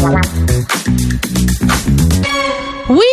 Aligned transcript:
We 0.00 0.06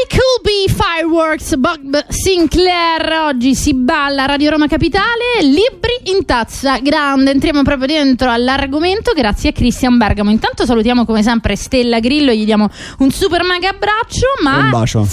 could 0.08 0.42
be 0.42 0.70
fireworks, 0.74 1.56
Bob 1.56 2.08
Sinclair. 2.08 3.12
Oggi 3.26 3.56
si 3.56 3.74
balla 3.74 4.26
Radio 4.26 4.52
Roma 4.52 4.68
Capitale. 4.68 5.42
Libri 5.42 6.16
in 6.16 6.24
tazza 6.24 6.80
grande. 6.80 7.32
Entriamo 7.32 7.62
proprio 7.64 7.88
dentro 7.88 8.32
all'argomento. 8.32 9.12
Grazie 9.14 9.50
a 9.50 9.52
Christian 9.52 9.98
Bergamo. 9.98 10.32
Intanto 10.32 10.66
salutiamo 10.66 11.04
come 11.04 11.24
sempre 11.24 11.58
Stella 11.58 12.00
Grillo. 12.00 12.32
Gli 12.32 12.46
diamo 12.46 12.70
un 13.00 13.12
super 13.12 13.44
mega 13.44 13.68
abbraccio. 13.72 14.28
Ma 14.42 14.58
Un 14.60 14.70
bacio. 14.70 15.06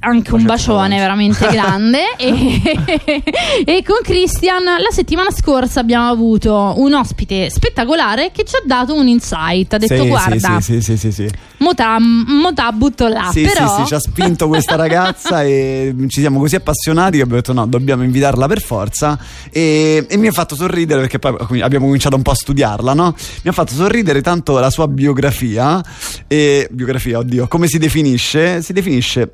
Anche 0.00 0.34
un 0.34 0.44
bacione 0.44 0.98
veramente 0.98 1.46
grande 1.50 2.16
e, 2.16 2.60
e 3.64 3.82
con 3.84 3.98
Christian 4.02 4.64
la 4.64 4.90
settimana 4.90 5.30
scorsa 5.30 5.80
abbiamo 5.80 6.08
avuto 6.08 6.74
un 6.76 6.94
ospite 6.94 7.50
spettacolare 7.50 8.30
che 8.32 8.44
ci 8.44 8.56
ha 8.56 8.62
dato 8.64 8.94
un 8.94 9.08
insight 9.08 9.72
ha 9.74 9.78
detto 9.78 10.02
Sì, 10.02 10.08
guarda 10.08 10.60
Sì, 10.60 10.80
sì, 10.80 10.96
sì, 10.96 10.96
sì, 10.96 11.12
sì. 11.12 11.28
mo 11.58 11.74
ta- 11.74 11.98
mo 11.98 12.52
ta 12.52 12.70
butto 12.72 13.08
là 13.08 13.30
Sì, 13.32 13.42
però 13.42 13.68
sì, 13.76 13.80
sì, 13.82 13.86
ci 13.86 13.94
ha 13.94 14.00
spinto 14.00 14.48
questa 14.48 14.76
ragazza 14.76 15.42
e 15.42 15.94
ci 16.08 16.20
siamo 16.20 16.38
così 16.38 16.56
appassionati 16.56 17.16
che 17.16 17.22
abbiamo 17.22 17.40
detto 17.40 17.52
no, 17.52 17.66
dobbiamo 17.66 18.02
invitarla 18.02 18.46
per 18.46 18.60
forza 18.60 19.18
e, 19.50 20.06
e 20.08 20.16
mi 20.16 20.26
ha 20.28 20.32
fatto 20.32 20.54
sorridere 20.54 21.00
perché 21.00 21.18
poi 21.18 21.60
abbiamo 21.60 21.86
cominciato 21.86 22.16
un 22.16 22.22
po' 22.22 22.30
a 22.32 22.34
studiarla, 22.34 22.94
no? 22.94 23.14
Mi 23.42 23.50
ha 23.50 23.52
fatto 23.52 23.74
sorridere 23.74 24.20
tanto 24.22 24.58
la 24.58 24.70
sua 24.70 24.88
biografia 24.88 25.82
e 26.26 26.68
biografia, 26.70 27.18
oddio, 27.18 27.48
come 27.48 27.66
si 27.66 27.78
definisce? 27.78 28.62
Si 28.62 28.72
definisce 28.72 29.32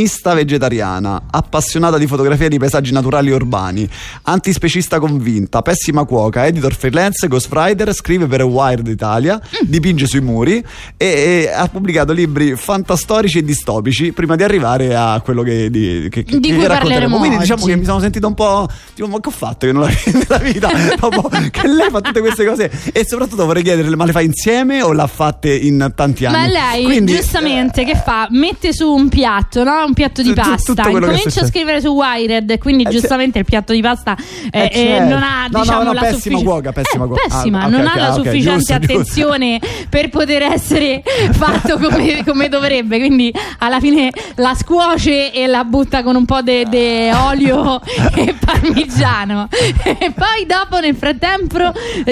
femminista 0.00 0.34
vegetariana, 0.34 1.22
appassionata 1.30 1.98
di 1.98 2.06
fotografia 2.06 2.48
di 2.48 2.58
paesaggi 2.58 2.92
naturali 2.92 3.30
e 3.30 3.34
urbani, 3.34 3.88
antispecista 4.22 4.98
convinta, 4.98 5.60
pessima 5.62 6.04
cuoca, 6.04 6.46
editor 6.46 6.74
freelance, 6.74 7.26
ghostwriter, 7.28 7.92
scrive 7.94 8.26
per 8.26 8.42
Wired 8.42 8.86
Italia, 8.86 9.38
Mm. 9.40 9.68
dipinge 9.68 10.06
sui 10.06 10.20
muri 10.20 10.64
e, 10.96 11.06
e 11.06 11.50
ha 11.54 11.66
pubblicato 11.68 12.12
libri 12.12 12.54
fantastorici 12.56 13.38
e 13.38 13.42
distopici 13.44 14.12
prima 14.12 14.36
di 14.36 14.42
arrivare 14.42 14.94
a 14.94 15.20
quello 15.22 15.42
che, 15.42 15.70
di, 15.70 16.08
che, 16.10 16.22
che- 16.24 16.38
Di 16.38 16.54
cui 16.54 16.66
parleremo 16.66 17.18
Quindi 17.18 17.38
diciamo 17.38 17.62
oggi. 17.62 17.72
che 17.72 17.76
mi 17.78 17.84
sono 17.84 18.00
sentito 18.00 18.26
un 18.26 18.34
po' 18.34 18.68
tipo 18.94 19.08
ma 19.08 19.20
che 19.20 19.28
ho 19.28 19.32
fatto 19.32 19.66
che 19.66 19.72
non 19.72 19.82
la 19.82 19.88
vedo 19.88 20.18
nella 20.18 20.38
vita 20.38 20.68
che 21.50 21.66
lei 21.68 21.90
fa 21.90 22.00
tutte 22.00 22.20
queste 22.20 22.44
cose 22.46 22.70
e 22.92 23.04
soprattutto 23.06 23.44
vorrei 23.46 23.62
chiederle 23.62 23.96
ma 23.96 24.04
le 24.04 24.12
fa 24.12 24.20
insieme 24.20 24.82
o 24.82 24.92
l'ha 24.92 25.06
fatte 25.06 25.54
in 25.54 25.92
tanti 25.94 26.24
anni? 26.24 26.36
Ma 26.36 26.46
lei, 26.46 26.84
Quindi, 26.84 27.12
giustamente, 27.14 27.84
che 27.84 27.94
fa? 27.96 28.28
Mette 28.30 28.72
su 28.72 28.88
un 28.90 29.08
piatto, 29.08 29.64
no? 29.64 29.89
Un 29.90 29.96
piatto 29.96 30.22
di 30.22 30.32
pasta. 30.32 30.88
Incomincia 30.88 31.40
a 31.40 31.46
scrivere 31.46 31.80
su 31.80 31.88
Wired. 31.88 32.58
Quindi, 32.58 32.84
Eh, 32.84 32.90
giustamente, 32.90 33.40
il 33.40 33.44
piatto 33.44 33.72
di 33.72 33.80
pasta 33.82 34.16
eh, 34.52 34.60
Eh, 34.60 34.64
eh, 34.64 34.70
certo. 34.72 35.08
non 35.08 35.22
ha, 35.22 35.46
No, 35.50 35.58
no, 35.58 35.60
diciamo, 35.62 35.82
no, 35.82 35.92
la 35.92 36.00
pessima 36.02 36.18
suffici- 36.20 36.44
cuoca, 36.44 36.72
pessima 36.72 37.04
Eh, 37.04 37.06
cuoca. 37.08 37.22
pessima, 37.28 37.60
Ah, 37.60 37.66
ok, 37.66 37.70
non 37.72 37.80
ok, 37.80 37.86
ha 37.88 37.96
la 37.98 38.12
sufficiente 38.12 38.58
giusto, 38.58 38.78
giusto. 38.78 38.92
attenzione 38.92 39.60
per 39.88 40.08
poter 40.10 40.42
essere 40.42 41.02
fatto 41.32 41.78
come, 41.78 42.22
come 42.24 42.48
dovrebbe. 42.48 42.98
Quindi, 42.98 43.32
alla 43.58 43.80
fine 43.80 44.10
la 44.36 44.54
scuoce 44.54 45.32
e 45.32 45.46
la 45.48 45.64
butta 45.64 46.02
con 46.04 46.14
un 46.14 46.24
po' 46.24 46.40
di 46.40 46.64
olio 47.12 47.80
e 48.14 48.34
parmigiano. 48.38 49.48
E 49.82 50.12
poi, 50.14 50.46
dopo, 50.46 50.78
nel 50.80 50.94
frattempo, 50.94 51.58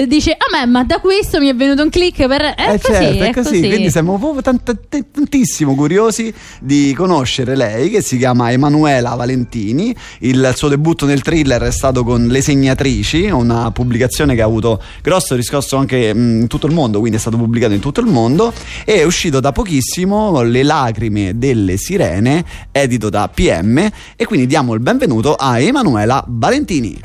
dice: 0.07 0.31
A 0.33 0.45
me, 0.57 0.65
ma 0.65 0.83
da 0.83 0.99
questo 0.99 1.39
mi 1.39 1.47
è 1.47 1.55
venuto 1.55 1.81
un 1.83 1.89
click 1.89 2.27
per. 2.27 2.41
Eh, 2.41 2.79
così, 2.81 2.93
certo, 2.93 3.23
è 3.23 3.33
così. 3.33 3.59
Quindi 3.67 3.89
siamo 3.89 4.17
proprio 4.17 4.41
tant- 4.41 4.63
tant- 4.63 5.05
tantissimo 5.13 5.75
curiosi 5.75 6.33
di 6.59 6.93
conoscere 6.93 7.55
lei, 7.55 7.68
che 7.89 8.01
si 8.01 8.17
chiama 8.17 8.51
Emanuela 8.51 9.15
Valentini. 9.15 9.95
Il 10.19 10.51
suo 10.55 10.67
debutto 10.67 11.05
nel 11.05 11.21
thriller 11.21 11.61
è 11.61 11.71
stato 11.71 12.03
con 12.03 12.27
Le 12.27 12.41
Segnatrici, 12.41 13.29
una 13.29 13.71
pubblicazione 13.71 14.35
che 14.35 14.41
ha 14.41 14.45
avuto 14.45 14.81
grosso 15.01 15.35
riscosso 15.35 15.77
anche 15.77 16.11
in 16.13 16.47
tutto 16.47 16.67
il 16.67 16.73
mondo, 16.73 16.99
quindi 16.99 17.17
è 17.17 17.19
stato 17.19 17.37
pubblicato 17.37 17.73
in 17.73 17.79
tutto 17.79 17.99
il 17.99 18.07
mondo. 18.07 18.53
E 18.85 18.95
è 18.95 19.03
uscito 19.03 19.39
da 19.39 19.51
pochissimo 19.51 20.41
Le 20.41 20.63
lacrime 20.63 21.37
delle 21.37 21.77
sirene, 21.77 22.43
edito 22.71 23.09
da 23.09 23.29
PM. 23.33 23.89
E 24.15 24.25
quindi 24.25 24.47
diamo 24.47 24.73
il 24.73 24.79
benvenuto 24.79 25.35
a 25.35 25.59
Emanuela 25.59 26.23
Valentini. 26.27 26.99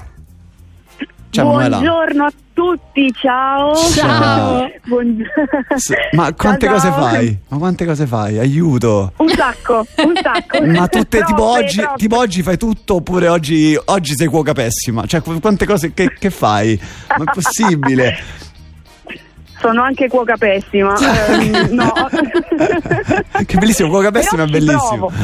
Ciao. 1.31 1.51
Buongiorno 1.51 2.25
a 2.25 2.33
tutti, 2.55 3.13
ciao. 3.13 3.75
Ciao. 3.75 4.71
Buong- 4.87 5.23
Ma 6.13 6.33
quante 6.33 6.67
Ciao, 6.67 6.75
cose 6.75 6.89
ciao. 6.89 7.01
fai? 7.03 7.39
Ma 7.49 7.59
quante 7.59 7.85
cose 7.85 8.07
fai? 8.07 8.39
Aiuto. 8.39 9.13
Un 9.17 9.29
sacco, 9.29 9.85
un 9.99 10.13
sacco. 10.23 10.65
Ma 10.65 10.87
tutte 10.89 11.19
tipo 11.25 11.35
Troppe, 11.43 11.59
oggi, 11.65 11.77
troppe. 11.81 11.99
tipo 11.99 12.17
oggi 12.17 12.43
fai 12.43 12.57
tutto 12.57 12.95
oppure 12.95 13.29
oggi, 13.29 13.79
oggi 13.87 14.15
sei 14.17 14.29
cuoca 14.29 14.53
pessima? 14.53 15.05
Cioè 15.05 15.21
qu- 15.21 15.41
quante 15.41 15.67
cose 15.67 15.93
che, 15.93 16.13
che 16.19 16.31
fai? 16.31 16.81
Ma 17.19 17.25
è 17.25 17.33
possibile? 17.35 18.17
Sono 19.65 19.83
anche 19.83 20.09
cuoca 20.09 20.37
pessima. 20.37 20.95
Ehm, 20.99 21.69
no. 21.71 21.91
che 23.47 23.57
bellissimo, 23.57 23.89
cuoca 23.89 24.11
pessima 24.11 24.43
è 24.43 24.47
bellissimo. 24.47 25.11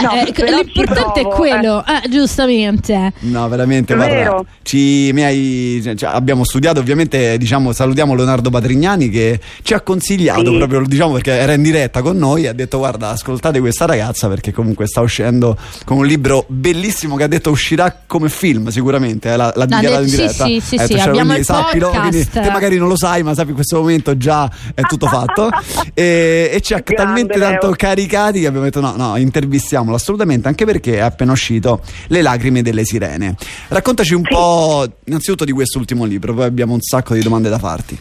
No, 0.00 0.12
Eh, 0.12 0.32
l'importante 0.50 1.20
è 1.20 1.22
provo, 1.22 1.36
quello, 1.36 1.84
eh, 1.84 2.08
giustamente. 2.08 3.12
No, 3.20 3.48
veramente, 3.48 3.94
Vero. 3.96 4.30
guarda, 4.30 4.50
ci, 4.62 5.10
mi 5.12 5.24
hai, 5.24 5.82
cioè, 5.96 6.10
abbiamo 6.12 6.44
studiato, 6.44 6.78
ovviamente, 6.78 7.36
diciamo, 7.36 7.72
salutiamo 7.72 8.14
Leonardo 8.14 8.48
Patrignani 8.50 9.08
che 9.08 9.40
ci 9.62 9.74
ha 9.74 9.80
consigliato 9.80 10.50
Sì. 10.52 10.56
proprio, 10.56 10.82
diciamo, 10.86 11.14
perché 11.14 11.32
era 11.32 11.54
in 11.54 11.62
diretta 11.62 12.00
con 12.02 12.16
noi, 12.16 12.46
ha 12.46 12.52
detto 12.52 12.78
guarda, 12.78 13.08
ascoltate 13.10 13.58
questa 13.60 13.86
ragazza 13.86 14.28
perché 14.28 14.52
comunque 14.52 14.86
sta 14.86 15.00
uscendo 15.00 15.56
con 15.84 15.96
un 15.96 16.06
libro 16.06 16.44
bellissimo 16.46 17.16
che 17.16 17.24
ha 17.24 17.28
detto 17.28 17.50
uscirà 17.50 18.02
come 18.06 18.28
film 18.28 18.68
sicuramente, 18.68 19.32
eh, 19.32 19.36
l'ha, 19.36 19.52
l'ha 19.56 19.66
dichiarato 19.66 20.02
in 20.02 20.08
sì, 20.08 20.16
diretta. 20.16 20.44
sì, 20.44 20.60
sì, 20.60 20.74
Ha 20.76 20.78
detto, 20.82 20.92
sì, 20.92 20.98
cioè, 20.98 21.08
abbiamo 21.08 21.32
quindi 21.32 21.38
il 21.40 21.44
sappilo, 21.44 21.86
podcast. 21.90 22.08
quindi 22.10 22.28
te 22.30 22.50
magari 22.50 22.76
non 22.76 22.88
lo 22.88 22.96
sai, 22.96 23.22
ma 23.24 23.34
sappi 23.34 23.47
in 23.50 23.54
questo 23.54 23.78
momento 23.78 24.16
già 24.16 24.50
è 24.74 24.82
tutto 24.82 25.06
fatto 25.06 25.50
e, 25.94 26.50
e 26.52 26.60
ci 26.60 26.74
ha 26.74 26.80
talmente 26.80 27.36
Leo. 27.36 27.50
tanto 27.50 27.70
caricati 27.70 28.40
che 28.40 28.46
abbiamo 28.46 28.64
detto 28.64 28.80
no, 28.80 28.94
no, 28.96 29.16
intervistiamolo 29.16 29.96
assolutamente, 29.96 30.48
anche 30.48 30.64
perché 30.64 30.96
è 30.96 31.00
appena 31.00 31.32
uscito 31.32 31.82
Le 32.08 32.22
lacrime 32.22 32.62
delle 32.62 32.84
sirene. 32.84 33.34
Raccontaci 33.68 34.14
un 34.14 34.22
po' 34.22 34.86
innanzitutto 35.04 35.44
di 35.44 35.52
quest'ultimo 35.52 36.04
libro, 36.04 36.34
poi 36.34 36.44
abbiamo 36.44 36.74
un 36.74 36.80
sacco 36.80 37.14
di 37.14 37.22
domande 37.22 37.48
da 37.48 37.58
farti. 37.58 37.98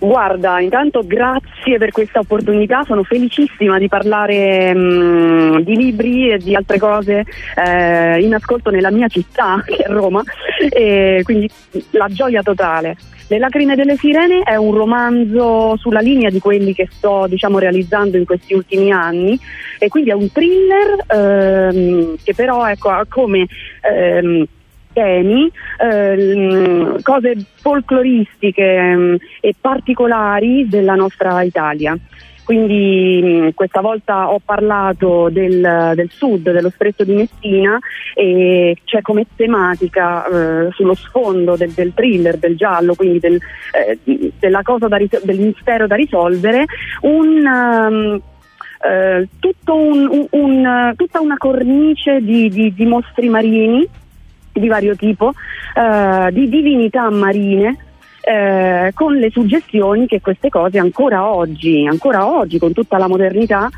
Guarda, 0.00 0.60
intanto 0.60 1.02
grazie 1.04 1.76
per 1.76 1.90
questa 1.90 2.20
opportunità, 2.20 2.84
sono 2.84 3.02
felicissima 3.02 3.78
di 3.78 3.88
parlare 3.88 4.72
mm, 4.72 5.56
di 5.58 5.76
libri 5.76 6.30
e 6.30 6.38
di 6.38 6.54
altre 6.54 6.78
cose 6.78 7.24
eh, 7.56 8.20
in 8.20 8.32
ascolto 8.32 8.70
nella 8.70 8.92
mia 8.92 9.08
città, 9.08 9.60
che 9.66 9.74
è 9.74 9.88
Roma, 9.88 10.22
e 10.70 11.22
quindi 11.24 11.50
la 11.90 12.06
gioia 12.08 12.42
totale. 12.42 12.96
Le 13.30 13.38
lacrime 13.38 13.74
delle 13.74 13.96
sirene 13.96 14.40
è 14.40 14.54
un 14.54 14.72
romanzo 14.72 15.76
sulla 15.76 16.00
linea 16.00 16.30
di 16.30 16.38
quelli 16.38 16.72
che 16.72 16.88
sto 16.90 17.26
diciamo, 17.28 17.58
realizzando 17.58 18.16
in 18.16 18.24
questi 18.24 18.54
ultimi 18.54 18.90
anni 18.90 19.38
e 19.78 19.88
quindi 19.88 20.10
è 20.10 20.14
un 20.14 20.32
thriller 20.32 21.04
ehm, 21.08 22.16
che 22.22 22.34
però 22.34 22.66
ecco, 22.66 22.88
ha 22.88 23.04
come 23.06 23.46
ehm, 23.82 24.46
temi, 24.98 25.48
ehm, 25.80 27.00
cose 27.02 27.36
folcloristiche 27.60 28.64
ehm, 28.64 29.16
e 29.40 29.54
particolari 29.60 30.68
della 30.68 30.94
nostra 30.94 31.42
Italia. 31.42 31.96
Quindi 32.42 33.20
mh, 33.22 33.54
questa 33.54 33.80
volta 33.82 34.30
ho 34.30 34.40
parlato 34.42 35.28
del, 35.30 35.92
del 35.94 36.10
sud, 36.10 36.50
dello 36.50 36.70
stretto 36.70 37.04
di 37.04 37.14
Messina 37.14 37.78
e 38.14 38.74
c'è 38.84 39.02
come 39.02 39.26
tematica 39.36 40.24
eh, 40.26 40.68
sullo 40.72 40.94
sfondo 40.94 41.56
del, 41.56 41.72
del 41.72 41.92
thriller, 41.94 42.38
del 42.38 42.56
giallo, 42.56 42.94
quindi 42.94 43.18
del, 43.20 43.38
eh, 43.72 43.98
della 44.40 44.62
cosa 44.62 44.88
da 44.88 44.96
ris- 44.96 45.22
del 45.24 45.38
mistero 45.38 45.86
da 45.86 45.94
risolvere, 45.94 46.64
un... 47.02 48.18
eh, 48.80 49.28
tutto 49.40 49.74
un- 49.76 50.08
un- 50.08 50.26
un- 50.30 50.92
tutta 50.96 51.20
una 51.20 51.36
cornice 51.36 52.20
di, 52.22 52.48
di- 52.48 52.72
di 52.72 52.86
mostri 52.86 53.28
marini 53.28 53.86
di 54.58 54.68
vario 54.68 54.96
tipo, 54.96 55.32
eh, 55.74 56.32
di 56.32 56.48
divinità 56.48 57.10
marine, 57.10 57.76
eh, 58.20 58.90
con 58.94 59.14
le 59.16 59.30
suggestioni 59.30 60.06
che 60.06 60.20
queste 60.20 60.48
cose 60.48 60.78
ancora 60.78 61.30
oggi, 61.30 61.86
ancora 61.86 62.26
oggi 62.26 62.58
con 62.58 62.72
tutta 62.72 62.98
la 62.98 63.08
modernità, 63.08 63.70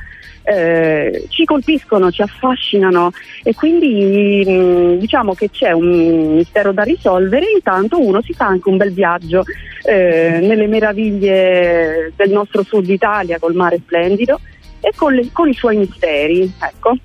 eh, 0.43 1.27
ci 1.29 1.45
colpiscono, 1.45 2.11
ci 2.11 2.23
affascinano 2.23 3.11
e 3.43 3.55
quindi 3.55 4.43
mh, 4.45 4.99
diciamo 4.99 5.35
che 5.35 5.51
c'è 5.51 5.71
un 5.73 6.35
mistero 6.35 6.73
da 6.73 6.83
risolvere, 6.83 7.47
intanto 7.55 8.01
uno 8.01 8.21
si 8.23 8.33
fa 8.33 8.47
anche 8.47 8.69
un 8.69 8.77
bel 8.77 8.93
viaggio 8.93 9.45
eh, 9.85 10.39
nelle 10.43 10.67
meraviglie 10.67 12.13
del 12.17 12.31
nostro 12.31 12.63
sud 12.63 12.89
Italia 12.89 13.39
col 13.39 13.55
mare 13.55 13.79
splendido 13.79 14.41
e 14.81 14.93
con, 14.97 15.15
le- 15.15 15.29
con 15.33 15.49
i 15.49 15.55
suoi 15.55 15.77
misteri. 15.77 16.51
Ecco. 16.61 16.97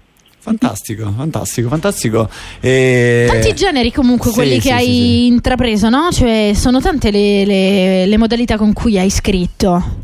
Fantastico, 0.45 1.11
fantastico, 1.17 1.69
fantastico. 1.69 2.29
E... 2.59 3.25
Tanti 3.27 3.53
generi 3.55 3.91
comunque 3.91 4.29
Sì, 4.29 4.35
quelli 4.35 4.53
sì, 4.61 4.67
che 4.67 4.73
hai 4.73 4.85
sì, 4.85 5.25
intrapreso, 5.25 5.89
no? 5.89 6.09
Cioè 6.11 6.51
sono 6.53 6.79
tante 6.79 7.09
le, 7.09 7.45
le- 7.45 8.05
le 8.05 8.17
modalità 8.17 8.55
con 8.55 8.71
cui 8.71 8.99
hai 8.99 9.09
scritto. 9.09 10.03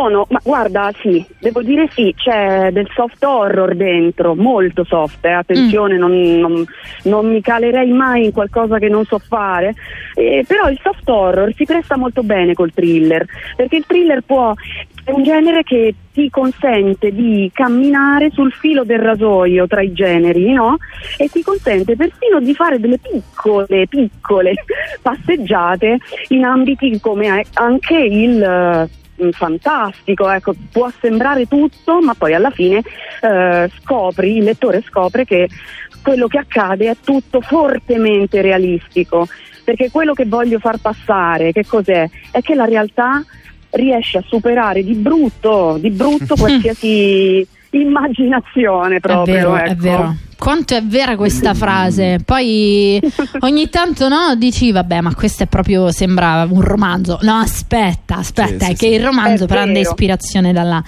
Sono, 0.00 0.26
ma 0.30 0.40
guarda, 0.42 0.90
sì, 1.00 1.24
devo 1.38 1.62
dire 1.62 1.88
sì, 1.92 2.14
c'è 2.16 2.70
del 2.72 2.88
soft 2.94 3.22
horror 3.22 3.74
dentro, 3.74 4.34
molto 4.34 4.84
soft, 4.84 5.22
eh, 5.26 5.32
attenzione, 5.32 5.94
mm. 5.94 5.98
non, 5.98 6.38
non, 6.38 6.64
non, 7.04 7.30
mi 7.30 7.42
calerei 7.42 7.90
mai 7.92 8.24
in 8.24 8.32
qualcosa 8.32 8.78
che 8.78 8.88
non 8.88 9.04
so 9.04 9.18
fare, 9.18 9.74
eh, 10.14 10.42
però 10.46 10.70
il 10.70 10.80
soft 10.82 11.06
horror 11.06 11.52
si 11.54 11.66
presta 11.66 11.98
molto 11.98 12.22
bene 12.22 12.54
col 12.54 12.72
thriller, 12.72 13.26
perché 13.56 13.76
il 13.76 13.84
thriller 13.86 14.22
può, 14.22 14.54
è 15.04 15.10
un 15.10 15.22
genere 15.22 15.62
che 15.64 15.94
ti 16.12 16.30
consente 16.30 17.12
di 17.12 17.50
camminare 17.52 18.30
sul 18.30 18.52
filo 18.52 18.84
del 18.84 19.00
rasoio 19.00 19.66
tra 19.66 19.82
i 19.82 19.92
generi, 19.92 20.52
no? 20.52 20.76
E 21.18 21.28
ti 21.28 21.42
consente 21.42 21.94
persino 21.94 22.40
di 22.40 22.54
fare 22.54 22.80
delle 22.80 22.98
piccole, 22.98 23.86
piccole 23.86 24.54
passeggiate 25.02 25.98
in 26.28 26.44
ambiti 26.44 26.98
come 27.00 27.44
anche 27.52 27.96
il 27.96 28.88
fantastico, 29.32 30.28
ecco, 30.28 30.54
può 30.70 30.90
sembrare 31.00 31.46
tutto, 31.46 32.00
ma 32.00 32.14
poi 32.14 32.34
alla 32.34 32.50
fine 32.50 32.78
uh, 32.78 33.68
scopri, 33.80 34.38
il 34.38 34.44
lettore 34.44 34.82
scopre 34.86 35.24
che 35.24 35.48
quello 36.02 36.26
che 36.26 36.38
accade 36.38 36.90
è 36.90 36.96
tutto 37.02 37.40
fortemente 37.40 38.40
realistico, 38.40 39.28
perché 39.64 39.90
quello 39.90 40.14
che 40.14 40.24
voglio 40.26 40.58
far 40.58 40.78
passare, 40.78 41.52
che 41.52 41.66
cos'è? 41.66 42.08
È 42.30 42.40
che 42.40 42.54
la 42.54 42.64
realtà 42.64 43.22
riesce 43.70 44.18
a 44.18 44.24
superare 44.26 44.82
di 44.82 44.94
brutto, 44.94 45.76
di 45.78 45.90
brutto 45.90 46.34
qualsiasi 46.38 47.46
immaginazione 47.70 49.00
proprio. 49.00 49.34
È 49.34 49.38
vero, 49.38 49.56
ecco. 49.56 49.70
è 49.70 49.74
vero. 49.76 50.16
Quanto 50.40 50.74
è 50.74 50.82
vera 50.82 51.16
questa 51.16 51.52
frase? 51.52 52.18
Poi 52.24 52.98
ogni 53.40 53.68
tanto 53.68 54.08
no, 54.08 54.34
dici 54.38 54.72
vabbè, 54.72 55.02
ma 55.02 55.14
questo 55.14 55.42
è 55.42 55.46
proprio 55.46 55.92
sembra 55.92 56.48
un 56.48 56.62
romanzo. 56.62 57.18
No, 57.20 57.34
aspetta, 57.34 58.16
aspetta, 58.16 58.64
sì, 58.64 58.72
è 58.72 58.74
sì, 58.74 58.86
che 58.86 58.86
sì. 58.88 58.94
il 58.94 59.04
romanzo 59.04 59.44
è 59.44 59.46
prende 59.46 59.80
vero. 59.80 59.90
ispirazione 59.90 60.54
dalla, 60.54 60.82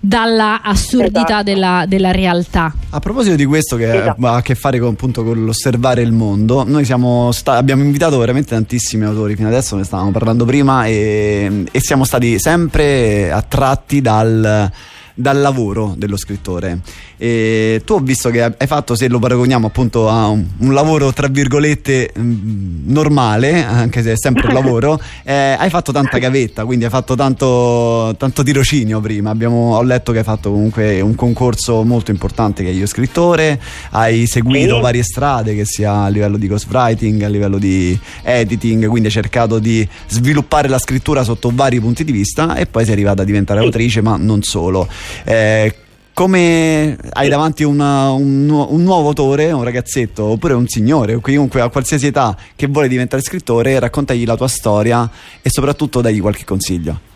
dalla 0.00 0.62
assurdità 0.62 1.22
esatto. 1.22 1.42
della, 1.42 1.84
della, 1.86 2.12
realtà. 2.12 2.74
A 2.88 2.98
proposito 2.98 3.36
di 3.36 3.44
questo 3.44 3.76
che 3.76 3.94
esatto. 3.94 4.26
ha 4.26 4.36
a 4.36 4.40
che 4.40 4.54
fare 4.54 4.78
con, 4.78 4.92
appunto, 4.92 5.22
con 5.22 5.44
l'osservare 5.44 6.00
il 6.00 6.12
mondo, 6.12 6.64
noi 6.66 6.86
sta- 6.86 7.56
abbiamo 7.56 7.82
invitato 7.82 8.16
veramente 8.16 8.54
tantissimi 8.54 9.04
autori 9.04 9.36
fino 9.36 9.48
adesso, 9.48 9.76
ne 9.76 9.84
stavamo 9.84 10.12
parlando 10.12 10.46
prima 10.46 10.86
e, 10.86 11.64
e 11.70 11.80
siamo 11.80 12.04
stati 12.04 12.40
sempre 12.40 13.30
attratti 13.30 14.00
dal 14.00 14.72
dal 15.14 15.40
lavoro 15.40 15.94
dello 15.96 16.16
scrittore. 16.16 16.80
E 17.16 17.82
tu 17.84 17.94
ho 17.94 18.00
visto 18.00 18.30
che 18.30 18.42
hai 18.42 18.66
fatto, 18.66 18.96
se 18.96 19.08
lo 19.08 19.20
paragoniamo 19.20 19.68
appunto 19.68 20.08
a 20.08 20.26
un, 20.26 20.44
un 20.58 20.74
lavoro 20.74 21.12
tra 21.12 21.28
virgolette 21.28 22.10
mh, 22.14 22.20
mm, 22.20 22.92
normale, 22.92 23.64
anche 23.64 24.02
se 24.02 24.12
è 24.12 24.16
sempre 24.16 24.48
un 24.48 24.54
lavoro, 24.54 25.00
eh, 25.22 25.56
hai 25.58 25.70
fatto 25.70 25.92
tanta 25.92 26.18
gavetta, 26.18 26.64
quindi 26.64 26.84
hai 26.84 26.90
fatto 26.90 27.14
tanto, 27.14 28.14
tanto 28.18 28.42
tirocinio 28.42 29.00
prima. 29.00 29.30
Abbiamo, 29.30 29.76
ho 29.76 29.82
letto 29.82 30.12
che 30.12 30.18
hai 30.18 30.24
fatto 30.24 30.50
comunque 30.50 31.00
un 31.00 31.14
concorso 31.14 31.84
molto 31.84 32.10
importante 32.10 32.64
che 32.64 32.70
è 32.70 32.72
Io 32.72 32.86
Scrittore, 32.86 33.60
hai 33.90 34.26
seguito 34.26 34.76
sì. 34.76 34.80
varie 34.80 35.02
strade, 35.04 35.54
che 35.54 35.64
sia 35.64 36.02
a 36.02 36.08
livello 36.08 36.36
di 36.36 36.48
ghostwriting, 36.48 37.22
a 37.22 37.28
livello 37.28 37.58
di 37.58 37.98
editing, 38.22 38.86
quindi 38.88 39.06
hai 39.06 39.12
cercato 39.12 39.60
di 39.60 39.86
sviluppare 40.08 40.68
la 40.68 40.78
scrittura 40.78 41.22
sotto 41.22 41.52
vari 41.54 41.78
punti 41.80 42.02
di 42.02 42.12
vista 42.12 42.56
e 42.56 42.66
poi 42.66 42.84
sei 42.84 42.94
arrivata 42.94 43.22
a 43.22 43.24
diventare 43.24 43.60
sì. 43.60 43.66
autrice, 43.66 44.00
ma 44.02 44.16
non 44.16 44.42
solo. 44.42 44.88
Eh, 45.24 45.74
come 46.14 46.96
hai 47.12 47.28
davanti 47.28 47.64
una, 47.64 48.10
un, 48.12 48.48
un, 48.48 48.82
nuovo 48.82 49.08
autore, 49.08 49.50
un 49.50 49.64
ragazzetto 49.64 50.24
oppure 50.24 50.54
un 50.54 50.68
signore 50.68 51.20
chiunque 51.20 51.60
a 51.60 51.68
qualsiasi 51.68 52.06
età 52.06 52.36
che 52.54 52.68
vuole 52.68 52.86
diventare 52.86 53.20
scrittore, 53.20 53.80
raccontagli 53.80 54.24
la 54.24 54.36
tua 54.36 54.46
storia 54.46 55.10
e 55.42 55.50
soprattutto 55.50 56.00
dagli 56.00 56.20
qualche 56.20 56.44
consiglio. 56.44 57.12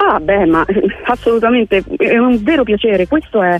Ah, 0.00 0.18
beh, 0.20 0.46
ma 0.46 0.64
assolutamente 1.06 1.82
è 1.96 2.18
un 2.18 2.42
vero 2.42 2.62
piacere. 2.62 3.06
Questo 3.06 3.42
è, 3.42 3.58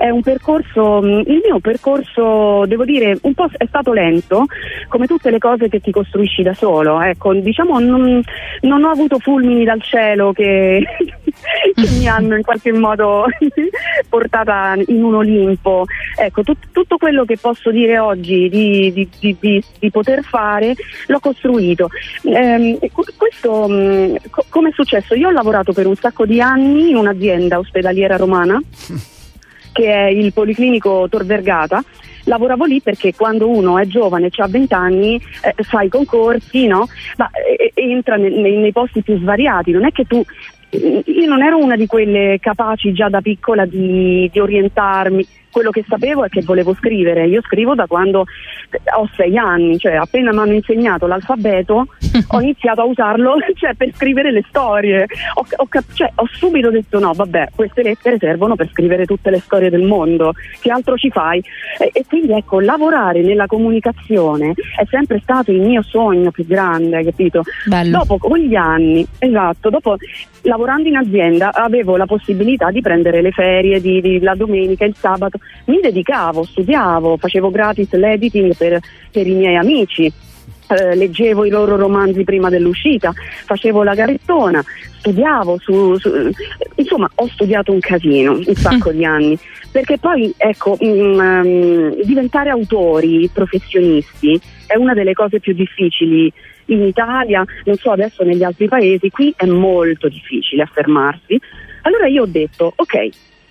è, 0.00 0.10
un 0.10 0.22
percorso, 0.22 1.00
mm, 1.02 1.20
il 1.26 1.40
mio 1.44 1.60
percorso, 1.60 2.64
devo 2.66 2.84
dire, 2.84 3.18
un 3.22 3.34
po' 3.34 3.48
è 3.56 3.66
stato 3.66 3.92
lento, 3.92 4.46
come 4.88 5.06
tutte 5.06 5.30
le 5.30 5.38
cose 5.38 5.68
che 5.68 5.80
ti 5.80 5.90
costruisci 5.90 6.42
da 6.42 6.54
solo. 6.54 7.00
Ecco, 7.00 7.34
diciamo, 7.34 7.78
non, 7.78 8.22
non 8.62 8.84
ho 8.84 8.90
avuto 8.90 9.18
fulmini 9.18 9.64
dal 9.64 9.82
cielo 9.82 10.32
che, 10.32 10.82
che 11.74 11.88
mi 11.98 12.08
hanno 12.08 12.36
in 12.36 12.42
qualche 12.42 12.72
modo 12.72 13.26
portata 14.08 14.74
in 14.86 15.04
un 15.04 15.14
Olimpo. 15.14 15.84
Ecco, 16.16 16.42
tut, 16.42 16.58
tutto 16.72 16.96
quello 16.96 17.24
che 17.24 17.36
posso 17.36 17.70
dire 17.70 17.98
oggi 17.98 18.48
di, 18.48 18.92
di, 18.92 19.36
di, 19.38 19.62
di 19.78 19.90
poter 19.90 20.22
fare 20.22 20.74
l'ho 21.06 21.20
costruito. 21.20 21.88
Eh, 22.22 22.78
questo, 23.16 23.68
co- 24.30 24.44
come 24.48 24.70
è 24.70 24.72
successo? 24.72 25.14
Io 25.14 25.28
ho 25.28 25.32
lavorato 25.32 25.72
per 25.72 25.86
un 25.86 25.96
sacco 25.96 26.26
di 26.26 26.40
anni 26.40 26.90
in 26.90 26.96
un'azienda 26.96 27.58
ospedaliera 27.58 28.16
romana, 28.16 28.60
che 29.72 29.92
è 29.92 30.06
il 30.06 30.32
Policlinico 30.32 31.06
Tor 31.08 31.24
Vergata. 31.24 31.82
Lavoravo 32.24 32.64
lì 32.64 32.80
perché 32.80 33.14
quando 33.14 33.48
uno 33.48 33.78
è 33.78 33.86
giovane, 33.86 34.28
ha 34.30 34.46
20 34.46 34.74
anni, 34.74 35.20
eh, 35.42 35.62
fa 35.62 35.82
i 35.82 35.88
concorsi, 35.88 36.66
no? 36.66 36.86
Ma 37.16 37.30
eh, 37.30 37.72
entra 37.74 38.16
nei, 38.16 38.58
nei, 38.58 38.72
posti 38.72 39.02
più 39.02 39.18
svariati, 39.18 39.70
non 39.70 39.86
è 39.86 39.90
che 39.90 40.04
tu 40.04 40.22
io 40.72 41.26
non 41.26 41.42
ero 41.42 41.58
una 41.58 41.74
di 41.74 41.86
quelle 41.86 42.38
capaci 42.40 42.92
già 42.92 43.08
da 43.08 43.20
piccola 43.20 43.66
di, 43.66 44.28
di 44.32 44.38
orientarmi 44.38 45.26
quello 45.50 45.70
che 45.70 45.84
sapevo 45.88 46.24
è 46.24 46.28
che 46.28 46.42
volevo 46.42 46.74
scrivere. 46.74 47.26
Io 47.26 47.42
scrivo 47.42 47.74
da 47.74 47.86
quando 47.86 48.20
ho 48.20 49.10
sei 49.16 49.36
anni, 49.36 49.78
cioè 49.78 49.94
appena 49.94 50.32
mi 50.32 50.38
hanno 50.38 50.52
insegnato 50.52 51.06
l'alfabeto 51.06 51.86
ho 52.28 52.40
iniziato 52.40 52.80
a 52.80 52.84
usarlo 52.84 53.36
cioè, 53.54 53.74
per 53.74 53.90
scrivere 53.94 54.30
le 54.32 54.44
storie. 54.48 55.06
Ho, 55.34 55.46
ho, 55.56 55.68
cioè, 55.92 56.10
ho, 56.14 56.26
subito 56.30 56.70
detto 56.70 56.98
no, 56.98 57.12
vabbè, 57.12 57.48
queste 57.54 57.82
lettere 57.82 58.18
servono 58.18 58.56
per 58.56 58.68
scrivere 58.70 59.04
tutte 59.04 59.30
le 59.30 59.40
storie 59.40 59.70
del 59.70 59.82
mondo, 59.82 60.32
che 60.60 60.70
altro 60.70 60.96
ci 60.96 61.10
fai? 61.10 61.42
E, 61.78 61.90
e 61.92 62.04
quindi 62.06 62.32
ecco, 62.32 62.60
lavorare 62.60 63.22
nella 63.22 63.46
comunicazione 63.46 64.52
è 64.76 64.84
sempre 64.88 65.20
stato 65.20 65.50
il 65.50 65.60
mio 65.60 65.82
sogno 65.82 66.30
più 66.30 66.46
grande, 66.46 67.02
capito? 67.04 67.42
Bello. 67.66 67.98
Dopo 67.98 68.18
con 68.18 68.38
gli 68.38 68.54
anni, 68.54 69.06
esatto, 69.18 69.70
dopo 69.70 69.96
lavorando 70.42 70.88
in 70.88 70.96
azienda 70.96 71.52
avevo 71.52 71.96
la 71.96 72.06
possibilità 72.06 72.70
di 72.70 72.80
prendere 72.80 73.20
le 73.20 73.30
ferie 73.30 73.80
di, 73.80 74.00
di, 74.00 74.20
la 74.20 74.34
domenica, 74.34 74.84
il 74.84 74.94
sabato, 74.96 75.38
mi 75.66 75.80
dedicavo, 75.80 76.44
studiavo, 76.44 77.16
facevo 77.16 77.50
gratis 77.50 77.92
l'editing 77.92 78.56
per, 78.56 78.78
per 79.10 79.26
i 79.26 79.34
miei 79.34 79.56
amici. 79.56 80.12
Eh, 80.68 80.94
leggevo 80.94 81.44
i 81.44 81.50
loro 81.50 81.76
romanzi 81.76 82.22
prima 82.22 82.48
dell'uscita, 82.48 83.12
facevo 83.44 83.82
la 83.82 83.94
garettona, 83.94 84.62
studiavo 84.98 85.58
su, 85.58 85.98
su, 85.98 86.30
insomma 86.76 87.10
ho 87.12 87.26
studiato 87.26 87.72
un 87.72 87.80
casino 87.80 88.34
un 88.34 88.44
sacco 88.54 88.92
di 88.92 89.04
anni 89.04 89.36
perché 89.72 89.98
poi 89.98 90.32
ecco 90.36 90.76
mh, 90.78 90.86
mm, 90.86 91.18
um, 91.18 92.02
diventare 92.02 92.50
autori 92.50 93.28
professionisti 93.32 94.40
è 94.66 94.76
una 94.76 94.94
delle 94.94 95.12
cose 95.12 95.40
più 95.40 95.52
difficili 95.52 96.32
in 96.66 96.82
Italia, 96.82 97.44
non 97.64 97.76
so 97.76 97.90
adesso 97.90 98.22
negli 98.22 98.44
altri 98.44 98.68
paesi, 98.68 99.10
qui 99.10 99.34
è 99.36 99.46
molto 99.46 100.08
difficile 100.08 100.62
affermarsi. 100.62 101.38
Allora 101.82 102.06
io 102.06 102.22
ho 102.22 102.26
detto, 102.26 102.72
ok, 102.76 103.08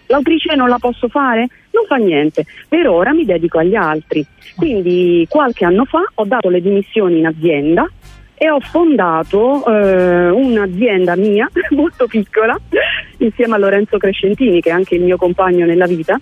l'autrice 0.09 0.55
non 0.55 0.69
la 0.69 0.77
posso 0.77 1.07
fare? 1.07 1.47
Non 1.71 1.85
fa 1.87 1.95
niente, 1.95 2.45
per 2.67 2.87
ora 2.87 3.13
mi 3.13 3.25
dedico 3.25 3.59
agli 3.59 3.75
altri. 3.75 4.25
Quindi 4.55 5.25
qualche 5.29 5.65
anno 5.65 5.85
fa 5.85 6.03
ho 6.13 6.25
dato 6.25 6.49
le 6.49 6.61
dimissioni 6.61 7.19
in 7.19 7.27
azienda 7.27 7.89
e 8.35 8.49
ho 8.49 8.59
fondato 8.59 9.65
eh, 9.65 10.29
un'azienda 10.29 11.15
mia 11.15 11.49
molto 11.71 12.07
piccola 12.07 12.57
insieme 13.17 13.55
a 13.55 13.57
Lorenzo 13.57 13.97
Crescentini 13.97 14.61
che 14.61 14.69
è 14.69 14.73
anche 14.73 14.95
il 14.95 15.03
mio 15.03 15.17
compagno 15.17 15.65
nella 15.65 15.85
vita 15.85 16.19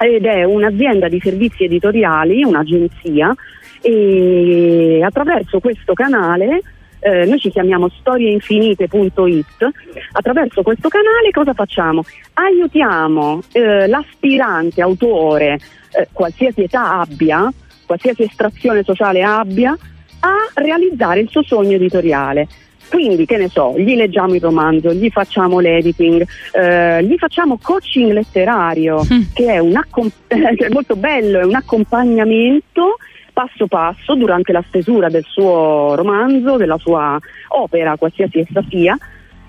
ed 0.00 0.26
è 0.26 0.44
un'azienda 0.44 1.08
di 1.08 1.20
servizi 1.20 1.64
editoriali, 1.64 2.42
un'agenzia 2.42 3.34
e 3.80 5.00
attraverso 5.02 5.60
questo 5.60 5.92
canale 5.92 6.60
eh, 7.00 7.24
noi 7.24 7.38
ci 7.38 7.50
chiamiamo 7.50 7.88
storieinfinite.it, 7.88 9.68
attraverso 10.12 10.62
questo 10.62 10.88
canale 10.88 11.30
cosa 11.32 11.54
facciamo? 11.54 12.02
Aiutiamo 12.34 13.40
eh, 13.52 13.86
l'aspirante 13.86 14.82
autore, 14.82 15.58
eh, 15.92 16.08
qualsiasi 16.12 16.62
età 16.62 17.00
abbia, 17.00 17.52
qualsiasi 17.86 18.22
estrazione 18.22 18.82
sociale 18.82 19.22
abbia, 19.22 19.76
a 20.20 20.62
realizzare 20.62 21.20
il 21.20 21.28
suo 21.28 21.42
sogno 21.42 21.76
editoriale. 21.76 22.46
Quindi, 22.88 23.26
che 23.26 23.36
ne 23.36 23.48
so, 23.48 23.74
gli 23.76 23.94
leggiamo 23.94 24.34
il 24.34 24.40
romanzo, 24.40 24.94
gli 24.94 25.10
facciamo 25.10 25.60
l'editing, 25.60 26.26
eh, 26.52 27.04
gli 27.04 27.16
facciamo 27.16 27.58
coaching 27.60 28.12
letterario, 28.12 29.02
mm. 29.02 29.22
che 29.34 29.44
è, 29.44 29.58
accom- 29.58 30.10
è 30.26 30.68
molto 30.70 30.96
bello, 30.96 31.38
è 31.40 31.44
un 31.44 31.54
accompagnamento 31.54 32.96
passo 33.38 33.68
passo 33.68 34.16
durante 34.16 34.50
la 34.50 34.64
stesura 34.66 35.08
del 35.08 35.24
suo 35.24 35.94
romanzo, 35.94 36.56
della 36.56 36.76
sua 36.76 37.16
opera, 37.50 37.96
qualsiasi 37.96 38.40
essa 38.40 38.64
sia, 38.68 38.98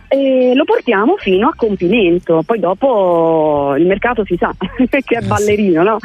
e 0.08 0.54
lo 0.54 0.64
portiamo 0.64 1.16
fino 1.18 1.48
a 1.48 1.54
compimento. 1.56 2.44
Poi 2.46 2.60
dopo 2.60 3.74
il 3.80 3.88
mercato 3.88 4.24
si 4.26 4.38
sa 4.38 4.54
che 4.60 5.02
è 5.08 5.26
ballerino, 5.26 5.82
no? 5.82 5.98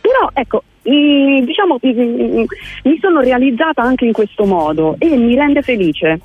Però 0.00 0.28
ecco, 0.32 0.64
mh, 0.82 1.44
diciamo 1.44 1.78
mh, 1.80 2.44
mi 2.82 2.98
sono 3.00 3.20
realizzata 3.20 3.82
anche 3.82 4.04
in 4.04 4.12
questo 4.12 4.44
modo 4.44 4.96
e 4.98 5.16
mi 5.16 5.36
rende 5.36 5.62
felice 5.62 6.18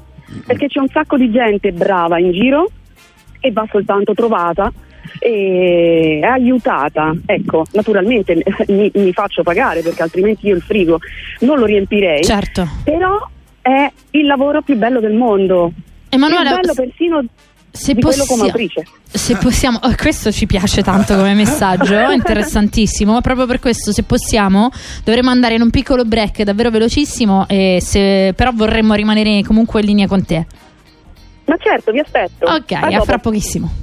perché 0.47 0.65
c'è 0.65 0.79
un 0.79 0.87
sacco 0.87 1.15
di 1.15 1.29
gente 1.29 1.71
brava 1.73 2.17
in 2.17 2.31
giro 2.31 2.71
e 3.39 3.51
va 3.51 3.67
soltanto 3.69 4.15
trovata 4.15 4.71
e 5.19 6.21
aiutata. 6.23 7.13
Ecco, 7.25 7.65
naturalmente 7.71 8.41
mi, 8.67 8.91
mi, 8.93 9.13
faccio 9.13 9.43
pagare 9.43 9.81
perché 9.81 10.03
altrimenti 10.03 10.47
io 10.47 10.55
il 10.55 10.61
frigo 10.61 10.99
non 11.39 11.59
lo 11.59 11.65
riempirei. 11.65 12.23
Certo. 12.23 12.67
Però 12.83 13.29
è 13.61 13.91
il 14.11 14.25
lavoro 14.25 14.61
più 14.61 14.75
bello 14.75 14.99
del 14.99 15.13
mondo. 15.13 15.71
Emanuele, 16.09 16.49
più 16.49 16.59
bello 16.59 16.73
persino 16.73 17.23
se 17.71 17.95
di 17.95 18.01
quello 18.01 18.23
come 18.25 18.43
autrice. 18.43 18.85
Se 19.11 19.35
possiamo, 19.37 19.79
oh, 19.81 19.95
questo 19.95 20.31
ci 20.31 20.45
piace 20.45 20.83
tanto 20.83 21.15
come 21.15 21.33
messaggio, 21.33 22.09
interessantissimo. 22.11 23.13
Ma 23.13 23.21
proprio 23.21 23.47
per 23.47 23.59
questo, 23.59 23.91
se 23.91 24.03
possiamo, 24.03 24.69
dovremmo 25.03 25.31
andare 25.31 25.55
in 25.55 25.61
un 25.61 25.71
piccolo 25.71 26.05
break 26.05 26.43
davvero 26.43 26.69
velocissimo. 26.69 27.47
Se, 27.47 28.33
però 28.35 28.51
vorremmo 28.53 28.93
rimanere 28.93 29.41
comunque 29.43 29.79
in 29.81 29.87
linea 29.87 30.07
con 30.07 30.23
te. 30.23 30.45
Ma 31.45 31.57
certo, 31.57 31.91
vi 31.91 31.99
aspetto. 31.99 32.45
Ok, 32.45 32.71
a, 32.71 32.87
a 32.87 33.01
fra 33.01 33.17
pochissimo. 33.17 33.82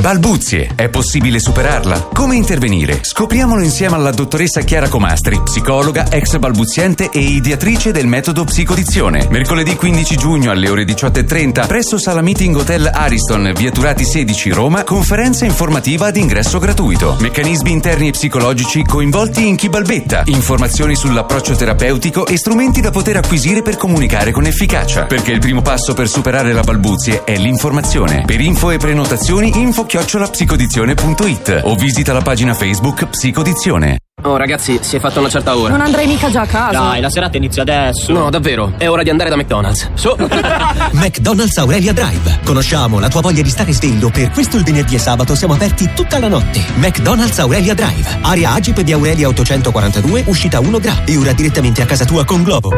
Balbuzie, 0.00 0.70
è 0.76 0.88
possibile 0.88 1.38
superarla? 1.38 2.08
Come 2.14 2.34
intervenire? 2.34 3.00
Scopriamolo 3.02 3.62
insieme 3.62 3.96
alla 3.96 4.10
dottoressa 4.10 4.62
Chiara 4.62 4.88
Comastri, 4.88 5.42
psicologa, 5.42 6.10
ex 6.10 6.38
balbuziente 6.38 7.10
e 7.12 7.18
ideatrice 7.18 7.92
del 7.92 8.06
metodo 8.06 8.44
psicodizione. 8.44 9.26
Mercoledì 9.28 9.76
15 9.76 10.16
giugno 10.16 10.50
alle 10.52 10.70
ore 10.70 10.84
18.30 10.84 11.66
presso 11.66 11.98
Sala 11.98 12.22
Meeting 12.22 12.56
Hotel 12.56 12.90
Ariston, 12.90 13.52
via 13.54 13.70
Turati 13.70 14.06
16 14.06 14.48
Roma, 14.48 14.84
conferenza 14.84 15.44
informativa 15.44 16.06
ad 16.06 16.16
ingresso 16.16 16.58
gratuito. 16.58 17.16
Meccanismi 17.20 17.70
interni 17.70 18.08
e 18.08 18.12
psicologici 18.12 18.82
coinvolti 18.82 19.46
in 19.46 19.56
chi 19.56 19.68
balbetta, 19.68 20.22
informazioni 20.24 20.96
sull'approccio 20.96 21.54
terapeutico 21.54 22.26
e 22.26 22.38
strumenti 22.38 22.80
da 22.80 22.90
poter 22.90 23.18
acquisire 23.18 23.60
per 23.60 23.76
comunicare 23.76 24.30
con 24.30 24.46
efficacia. 24.46 25.04
Perché 25.04 25.32
il 25.32 25.40
primo 25.40 25.60
passo 25.60 25.92
per 25.92 26.08
superare 26.08 26.54
la 26.54 26.62
balbuzie 26.62 27.22
è 27.24 27.36
l'informazione. 27.36 28.22
Per 28.24 28.40
info 28.40 28.70
e 28.70 28.78
prenotazioni 28.78 29.60
info 29.60 29.88
chiocciolapsicodizione.it 29.90 31.62
o 31.64 31.74
visita 31.74 32.12
la 32.12 32.20
pagina 32.20 32.54
Facebook 32.54 33.06
Psicodizione. 33.06 33.98
Oh 34.22 34.36
ragazzi, 34.36 34.78
si 34.82 34.94
è 34.94 35.00
fatta 35.00 35.18
una 35.18 35.28
certa 35.28 35.56
ora. 35.56 35.70
Non 35.70 35.80
andrei 35.80 36.06
mica 36.06 36.30
già 36.30 36.42
a 36.42 36.46
casa. 36.46 36.78
Dai, 36.78 37.00
la 37.00 37.10
serata 37.10 37.38
inizia 37.38 37.62
adesso. 37.62 38.12
No, 38.12 38.30
davvero, 38.30 38.74
è 38.78 38.88
ora 38.88 39.02
di 39.02 39.10
andare 39.10 39.30
da 39.30 39.34
McDonald's. 39.34 39.90
Su. 39.94 40.14
McDonald's 40.94 41.56
Aurelia 41.58 41.92
Drive. 41.92 42.38
Conosciamo 42.44 43.00
la 43.00 43.08
tua 43.08 43.20
voglia 43.20 43.42
di 43.42 43.50
stare 43.50 43.72
sveglio, 43.72 44.10
per 44.10 44.30
questo 44.30 44.58
il 44.58 44.62
venerdì 44.62 44.94
e 44.94 45.00
sabato 45.00 45.34
siamo 45.34 45.54
aperti 45.54 45.90
tutta 45.92 46.20
la 46.20 46.28
notte. 46.28 46.64
McDonald's 46.76 47.40
Aurelia 47.40 47.74
Drive. 47.74 48.18
Area 48.20 48.52
Agip 48.52 48.82
di 48.82 48.92
Aurelia 48.92 49.26
842, 49.26 50.22
uscita 50.26 50.60
1 50.60 50.78
Gra. 50.78 51.02
E 51.04 51.16
ora 51.16 51.32
direttamente 51.32 51.82
a 51.82 51.86
casa 51.86 52.04
tua 52.04 52.24
con 52.24 52.44
Globo. 52.44 52.70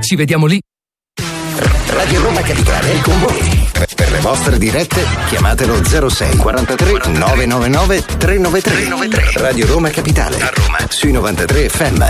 Ci 0.00 0.14
vediamo 0.14 0.46
lì. 0.46 0.60
Radio 1.88 2.22
Roma 2.22 2.42
Capitale 2.42 3.00
con 3.00 3.18
voi. 3.18 3.63
Per 3.74 4.10
le 4.10 4.20
vostre 4.20 4.56
dirette 4.56 5.04
chiamatelo 5.28 5.82
06 5.84 6.36
43 6.36 6.92
999 7.10 8.04
393. 8.18 8.72
393. 8.72 9.40
Radio 9.40 9.66
Roma 9.66 9.90
Capitale. 9.90 10.36
A 10.40 10.52
Roma. 10.54 10.78
Sui 10.88 11.10
93 11.10 11.68
FM. 11.68 12.04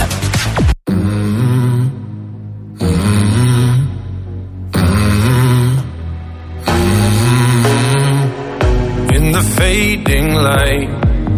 In 9.11 9.33
the 9.33 9.43
fading 9.57 10.35
light, 10.35 10.89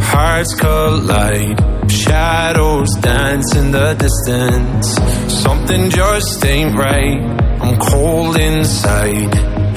hearts 0.01 0.55
collide. 0.57 1.65
Shadows 1.89 2.93
dance 3.01 3.55
in 3.55 3.71
the 3.71 3.95
distance. 3.95 4.97
Something 5.33 5.89
just 5.89 6.45
ain't 6.45 6.75
right. 6.77 7.21
I'm 7.61 7.79
cold 7.79 8.37
inside. 8.37 9.56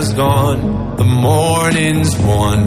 has 0.00 0.14
gone, 0.14 0.96
the 0.96 1.04
morning's 1.04 2.16
won. 2.20 2.58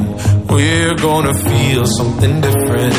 We're 0.46 0.94
gonna 0.94 1.34
feel 1.34 1.84
something 1.86 2.42
different. 2.42 2.94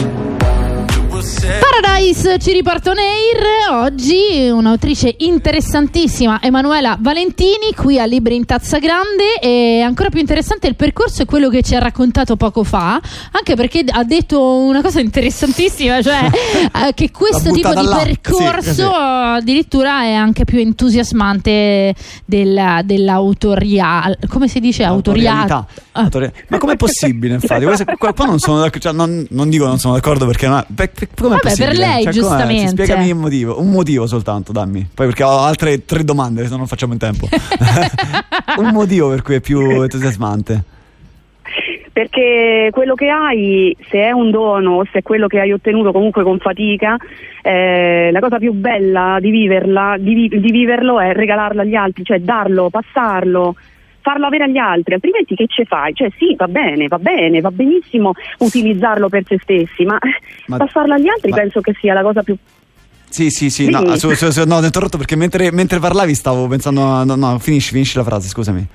Paradise 2.04 2.38
ci 2.38 2.52
riporta 2.52 2.90
on 2.90 2.98
air 2.98 3.82
oggi 3.82 4.50
un'autrice 4.50 5.14
interessantissima 5.20 6.38
Emanuela 6.42 6.98
Valentini 7.00 7.72
qui 7.74 7.98
a 7.98 8.04
Libri 8.04 8.36
in 8.36 8.44
Tazza 8.44 8.78
Grande 8.78 9.38
e 9.40 9.80
ancora 9.80 10.10
più 10.10 10.20
interessante 10.20 10.66
il 10.66 10.76
percorso 10.76 11.22
è 11.22 11.24
quello 11.24 11.48
che 11.48 11.62
ci 11.62 11.74
ha 11.74 11.78
raccontato 11.78 12.36
poco 12.36 12.62
fa 12.62 13.00
anche 13.30 13.54
perché 13.54 13.84
ha 13.88 14.04
detto 14.04 14.58
una 14.58 14.82
cosa 14.82 15.00
interessantissima 15.00 16.02
cioè 16.02 16.28
eh, 16.88 16.92
che 16.92 17.10
questo 17.10 17.50
tipo 17.50 17.72
di 17.72 17.86
là. 17.86 17.96
percorso 17.96 18.60
Sì, 18.60 18.74
sì. 18.74 18.82
addirittura 18.82 20.02
è 20.02 20.12
anche 20.12 20.44
più 20.44 20.58
entusiasmante 20.58 21.94
del, 22.26 22.80
dell'autoriale 22.84 24.18
come 24.28 24.48
si 24.48 24.60
dice 24.60 24.84
autoriale 24.84 25.40
Autorialità. 25.40 25.82
Autori- 25.96 26.32
Ma 26.48 26.58
com'è 26.58 26.76
possibile, 26.76 27.34
infatti? 27.34 27.64
Qua, 27.96 28.12
non 28.26 28.38
sono 28.40 28.58
d'accordo, 28.58 28.80
cioè, 28.80 28.92
non, 28.92 29.24
non 29.30 29.48
dico 29.48 29.64
non 29.66 29.78
sono 29.78 29.94
d'accordo 29.94 30.26
perché 30.26 30.48
no, 30.48 30.64
per- 30.74 30.90
per- 30.90 31.08
com'è 31.14 31.28
Vabbè, 31.36 31.40
per 31.40 31.50
possibile? 31.68 31.86
Lei, 31.94 32.02
Cioè, 32.04 32.12
giustamente. 32.12 32.84
Spiegami 32.84 33.10
un 33.10 33.18
motivo, 33.18 33.60
un 33.60 33.70
motivo 33.70 34.06
soltanto, 34.06 34.52
dammi. 34.52 34.88
Poi 34.94 35.06
perché 35.06 35.22
ho 35.22 35.38
altre 35.38 35.84
tre 35.84 36.04
domande, 36.04 36.44
se 36.44 36.50
no 36.50 36.56
non 36.56 36.66
facciamo 36.66 36.92
in 36.92 36.98
tempo. 36.98 37.28
un 38.58 38.70
motivo 38.72 39.08
per 39.08 39.22
cui 39.22 39.36
è 39.36 39.40
più 39.40 39.82
entusiasmante. 39.82 40.62
Perché 41.92 42.70
quello 42.72 42.94
che 42.94 43.08
hai, 43.08 43.76
se 43.88 43.98
è 43.98 44.10
un 44.10 44.32
dono, 44.32 44.82
se 44.90 44.98
è 44.98 45.02
quello 45.02 45.28
che 45.28 45.38
hai 45.38 45.52
ottenuto 45.52 45.92
comunque 45.92 46.24
con 46.24 46.38
fatica, 46.38 46.96
eh, 47.40 48.10
la 48.10 48.18
cosa 48.18 48.38
più 48.38 48.52
bella 48.52 49.18
di 49.20 49.30
viverla, 49.30 49.94
di, 49.98 50.28
di 50.28 50.50
viverlo 50.50 50.98
è 50.98 51.12
regalarlo 51.12 51.60
agli 51.60 51.76
altri, 51.76 52.02
cioè 52.02 52.18
darlo, 52.18 52.68
passarlo, 52.68 53.54
farlo 54.04 54.26
avere 54.26 54.44
agli 54.44 54.58
altri, 54.58 54.92
altrimenti 54.92 55.34
che 55.34 55.46
ce 55.48 55.64
fai? 55.64 55.94
Cioè 55.94 56.10
sì, 56.18 56.34
va 56.36 56.46
bene, 56.46 56.88
va 56.88 56.98
bene, 56.98 57.40
va 57.40 57.50
benissimo 57.50 58.12
utilizzarlo 58.38 59.08
per 59.08 59.22
se 59.26 59.38
stessi, 59.42 59.84
ma, 59.84 59.96
Ma- 60.48 60.58
passarlo 60.58 60.92
agli 60.92 61.08
altri 61.08 61.30
ma- 61.30 61.36
penso 61.36 61.62
che 61.62 61.72
sia 61.80 61.94
la 61.94 62.02
cosa 62.02 62.22
più 62.22 62.36
Sì, 63.08 63.30
sì, 63.30 63.48
sì, 63.48 63.70
no, 63.70 63.80
Dimmi. 63.80 63.96
su- 63.96 64.12
su- 64.12 64.30
su- 64.30 64.44
no, 64.46 64.56
ho 64.56 64.62
interrotto 64.64 64.98
perché 64.98 65.16
mentre, 65.16 65.50
mentre 65.52 65.78
parlavi 65.78 66.14
stavo 66.14 66.46
pensando, 66.48 66.82
a- 66.82 67.04
no, 67.04 67.14
no, 67.14 67.38
finisci, 67.38 67.72
finisci 67.72 67.96
la 67.96 68.04
frase, 68.04 68.28
scusami. 68.28 68.66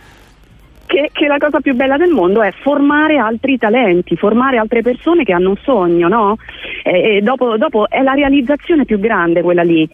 che, 0.88 1.10
che 1.14 1.28
la 1.28 1.38
cosa 1.38 1.60
più 1.60 1.76
bella 1.76 1.98
del 1.98 2.10
mondo 2.10 2.42
è 2.42 2.52
formare 2.64 3.18
altri 3.18 3.60
talenti, 3.60 4.16
formare 4.16 4.58
altre 4.58 4.82
persone 4.82 5.24
che 5.24 5.34
hanno 5.34 5.50
un 5.50 5.58
sogno, 5.62 6.08
no? 6.08 6.38
E, 6.84 7.18
e 7.18 7.22
dopo, 7.22 7.56
dopo 7.58 7.88
è 7.88 8.02
la 8.02 8.14
realizzazione 8.14 8.86
più 8.86 9.00
grande 9.00 9.44
quella 9.44 9.62
lì. 9.62 9.88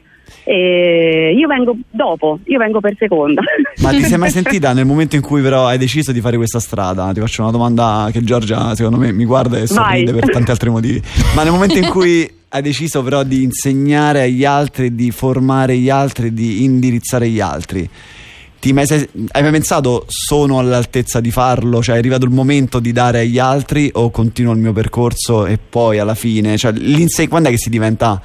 E 0.44 1.34
io 1.36 1.48
vengo 1.48 1.76
dopo, 1.90 2.40
io 2.46 2.60
vengo 2.60 2.80
per 2.80 2.96
seconda. 2.98 3.42
Ma 3.82 3.90
ti 3.90 4.04
sei 4.04 4.18
mai 4.18 4.30
sentita 4.32 4.74
nel 4.74 4.86
momento 4.86 5.16
in 5.16 5.22
cui 5.22 5.42
però 5.42 5.66
hai 5.68 5.78
deciso 5.78 6.12
di 6.12 6.22
fare 6.22 6.38
questa 6.38 6.60
strada? 6.60 7.12
Ti 7.14 7.20
faccio 7.20 7.42
una 7.42 7.52
domanda 7.52 8.10
che 8.12 8.24
Giorgia 8.24 8.76
secondo 8.76 8.98
me 8.98 9.12
mi 9.12 9.26
guarda 9.26 9.58
e 9.58 9.68
sorride 9.68 10.12
Vai. 10.12 10.22
per 10.22 10.32
tanti 10.32 10.52
altri 10.52 10.70
motivi. 10.70 11.02
Ma 11.36 11.44
nel 11.44 11.52
momento 11.52 11.78
in 11.78 11.90
cui 11.90 12.30
hai 12.50 12.62
deciso 12.62 13.04
però 13.04 13.24
di 13.24 13.44
insegnare 13.44 14.22
agli 14.22 14.46
altri, 14.46 14.96
di 14.96 15.12
formare 15.12 15.78
gli 15.78 15.90
altri, 15.90 16.34
di 16.34 16.64
indirizzare 16.64 17.28
gli 17.28 17.40
altri, 17.42 17.90
ti 18.60 18.74
mai 18.74 18.88
sei- 18.88 19.08
hai 19.32 19.42
mai 19.42 19.52
pensato 19.52 20.06
sono 20.08 20.58
all'altezza 20.60 21.20
di 21.20 21.32
farlo? 21.32 21.84
Cioè 21.84 21.96
è 21.96 21.98
arrivato 21.98 22.26
il 22.26 22.32
momento 22.32 22.80
di 22.80 22.92
dare 22.92 23.20
agli 23.20 23.38
altri 23.40 23.90
o 23.94 24.10
continuo 24.10 24.54
il 24.54 24.60
mio 24.60 24.74
percorso 24.74 25.46
e 25.46 25.58
poi 25.58 26.00
alla 26.00 26.16
fine, 26.16 26.58
cioè 26.58 26.74
quando 27.28 27.50
è 27.50 27.52
che 27.52 27.58
si 27.58 27.70
diventa 27.70 28.22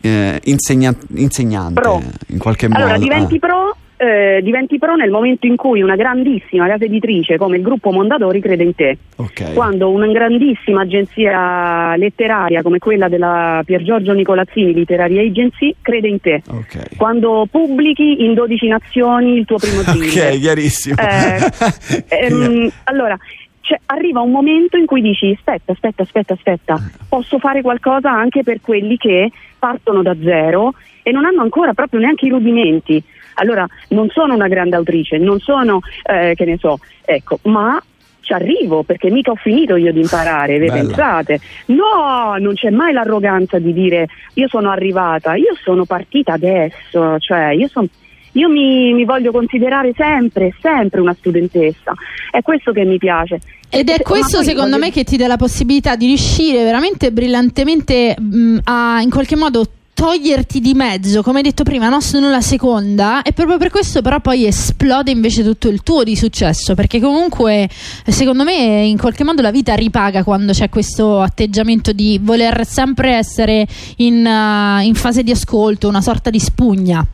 eh, 0.00 0.40
insegna- 0.44 0.94
insegnante 1.16 1.80
Pro. 1.80 2.02
in 2.28 2.38
qualche 2.38 2.68
modo? 2.68 2.80
Allora, 2.80 2.98
diventi 2.98 3.36
Ah. 3.36 3.38
pro, 3.46 3.76
eh, 3.96 4.40
diventi 4.42 4.78
pro 4.78 4.94
nel 4.96 5.10
momento 5.10 5.46
in 5.46 5.56
cui 5.56 5.82
una 5.82 5.94
grandissima 5.94 6.66
casa 6.66 6.84
editrice 6.86 7.36
come 7.36 7.58
il 7.58 7.62
gruppo 7.62 7.90
Mondadori 7.92 8.40
crede 8.40 8.62
in 8.62 8.74
te. 8.74 8.96
Ok. 9.16 9.52
Quando 9.52 9.90
una 9.90 10.06
grandissima 10.06 10.80
agenzia 10.82 11.94
letteraria 11.96 12.62
come 12.62 12.78
quella 12.78 13.08
della 13.08 13.60
Pier 13.64 13.82
Giorgio 13.82 14.12
Nicolazzini 14.14 14.72
Literary 14.72 15.18
Agency 15.28 15.74
crede 15.82 16.08
in 16.08 16.18
te. 16.20 16.42
Ok. 16.48 16.96
Quando 16.96 17.46
pubblichi 17.50 18.24
in 18.24 18.32
12 18.32 18.68
nazioni 18.68 19.36
il 19.36 19.44
tuo 19.44 19.58
primo 19.58 19.82
thriller. 19.82 20.32
Ok, 20.32 20.38
chiarissimo. 20.40 20.96
Eh, 20.98 22.04
ehm, 22.08 22.70
allora, 22.84 23.18
cioè, 23.60 23.78
arriva 23.86 24.20
un 24.20 24.30
momento 24.30 24.76
in 24.76 24.86
cui 24.86 25.00
dici 25.00 25.34
aspetta, 25.36 25.72
aspetta, 25.72 26.02
aspetta, 26.02 26.34
aspetta, 26.34 26.76
posso 27.08 27.38
fare 27.38 27.62
qualcosa 27.62 28.10
anche 28.10 28.42
per 28.42 28.60
quelli 28.60 28.96
che 28.96 29.30
partono 29.58 30.02
da 30.02 30.16
zero 30.22 30.74
e 31.02 31.12
non 31.12 31.24
hanno 31.24 31.42
ancora 31.42 31.74
proprio 31.74 32.00
neanche 32.00 32.26
i 32.26 32.30
rudimenti. 32.30 33.02
Allora, 33.34 33.66
non 33.88 34.08
sono 34.10 34.34
una 34.34 34.48
grande 34.48 34.76
autrice, 34.76 35.18
non 35.18 35.38
sono, 35.38 35.80
eh, 36.02 36.34
che 36.34 36.44
ne 36.44 36.58
so, 36.58 36.78
ecco, 37.04 37.38
ma 37.44 37.82
ci 38.20 38.32
arrivo 38.32 38.82
perché 38.82 39.10
mica 39.10 39.32
ho 39.32 39.36
finito 39.36 39.76
io 39.76 39.92
di 39.92 40.00
imparare, 40.00 40.58
ve 40.58 40.70
pensate? 40.70 41.40
No, 41.66 42.36
non 42.38 42.54
c'è 42.54 42.70
mai 42.70 42.92
l'arroganza 42.92 43.58
di 43.58 43.72
dire 43.72 44.06
io 44.34 44.46
sono 44.48 44.70
arrivata, 44.70 45.34
io 45.34 45.54
sono 45.62 45.84
partita 45.84 46.34
adesso, 46.34 47.18
cioè 47.18 47.48
io 47.48 47.68
sono 47.68 47.88
io 48.32 48.48
mi, 48.48 48.92
mi 48.92 49.04
voglio 49.04 49.30
considerare 49.32 49.92
sempre, 49.96 50.54
sempre 50.60 51.00
una 51.00 51.14
studentessa. 51.18 51.92
È 52.30 52.42
questo 52.42 52.72
che 52.72 52.84
mi 52.84 52.98
piace. 52.98 53.40
Ed 53.68 53.88
è 53.88 54.02
questo 54.02 54.42
secondo 54.42 54.70
voglio- 54.70 54.84
me 54.84 54.90
che 54.90 55.04
ti 55.04 55.16
dà 55.16 55.26
la 55.26 55.36
possibilità 55.36 55.96
di 55.96 56.06
riuscire 56.06 56.62
veramente 56.64 57.12
brillantemente 57.12 58.16
mh, 58.18 58.58
a 58.64 59.00
in 59.00 59.10
qualche 59.10 59.36
modo 59.36 59.64
toglierti 60.00 60.60
di 60.60 60.72
mezzo, 60.72 61.22
come 61.22 61.38
hai 61.38 61.44
detto 61.44 61.62
prima, 61.62 61.90
no? 61.90 62.00
sono 62.00 62.30
la 62.30 62.40
seconda 62.40 63.20
e 63.20 63.32
proprio 63.32 63.58
per 63.58 63.68
questo 63.68 64.00
però 64.00 64.18
poi 64.18 64.46
esplode 64.46 65.10
invece 65.10 65.44
tutto 65.44 65.68
il 65.68 65.82
tuo 65.82 66.04
di 66.04 66.16
successo, 66.16 66.74
perché 66.74 67.00
comunque 67.00 67.68
secondo 68.06 68.42
me 68.42 68.86
in 68.86 68.96
qualche 68.96 69.24
modo 69.24 69.42
la 69.42 69.50
vita 69.50 69.74
ripaga 69.74 70.24
quando 70.24 70.52
c'è 70.52 70.70
questo 70.70 71.20
atteggiamento 71.20 71.92
di 71.92 72.18
voler 72.22 72.64
sempre 72.64 73.12
essere 73.14 73.66
in, 73.96 74.24
uh, 74.24 74.82
in 74.82 74.94
fase 74.94 75.22
di 75.22 75.32
ascolto, 75.32 75.86
una 75.86 76.00
sorta 76.00 76.30
di 76.30 76.40
spugna. 76.40 77.06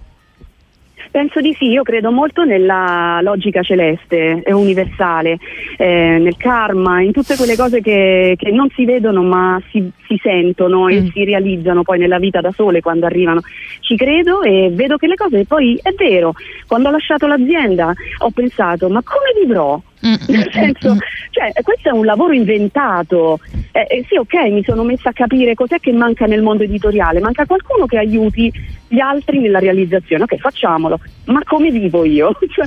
Penso 1.11 1.41
di 1.41 1.55
sì, 1.59 1.67
io 1.71 1.83
credo 1.83 2.11
molto 2.11 2.45
nella 2.45 3.21
logica 3.23 3.63
celeste 3.63 4.43
e 4.43 4.53
universale, 4.53 5.39
eh, 5.79 6.19
nel 6.21 6.37
karma, 6.37 7.01
in 7.01 7.13
tutte 7.13 7.37
quelle 7.37 7.57
cose 7.57 7.81
che, 7.81 8.35
che 8.37 8.51
non 8.51 8.69
si 8.75 8.85
vedono 8.85 9.23
ma 9.23 9.61
si, 9.71 9.91
si 10.07 10.19
sentono 10.23 10.89
e 10.89 11.01
Mm. 11.01 11.07
si 11.09 11.25
realizzano 11.25 11.83
poi 11.83 11.99
nella 11.99 12.19
vita 12.19 12.41
da 12.41 12.51
sole 12.53 12.81
quando 12.81 13.07
arrivano. 13.07 13.41
Ci 13.81 13.97
credo 13.97 14.43
e 14.43 14.71
vedo 14.73 14.97
che 14.97 15.07
le 15.07 15.15
cose 15.15 15.45
poi 15.47 15.79
è 15.83 15.91
vero, 15.97 16.33
quando 16.67 16.89
ho 16.89 16.91
lasciato 16.93 17.27
l'azienda 17.27 17.93
ho 18.19 18.31
pensato 18.31 18.89
ma 18.89 19.03
come 19.03 19.33
vivrò? 19.45 19.81
Mm, 20.05 20.15
Nel 20.29 20.49
senso, 20.53 20.97
cioè, 21.31 21.53
questo 21.63 21.89
è 21.89 21.93
un 21.93 22.05
lavoro 22.05 22.33
inventato. 22.33 23.41
Eh, 23.73 23.87
eh, 23.89 24.05
sì, 24.09 24.17
ok, 24.17 24.35
mi 24.51 24.63
sono 24.63 24.83
messa 24.85 25.09
a 25.11 25.13
capire 25.13 25.55
cos'è 25.55 25.79
che 25.81 25.93
manca 25.93 26.27
nel 26.27 26.43
mondo 26.43 26.63
editoriale. 26.65 27.21
Manca 27.21 27.47
qualcuno 27.47 27.87
che 27.87 27.99
aiuti 27.99 28.53
gli 28.89 29.01
altri 29.01 29.39
nella 29.41 29.59
realizzazione. 29.59 30.25
Ok, 30.25 30.37
facciamolo. 30.37 31.01
Ma 31.27 31.41
come 31.45 31.71
vivo 31.71 32.05
io? 32.05 32.37
Cioè, 32.49 32.67